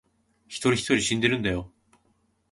[0.47, 1.71] 人一人死んでるんだよ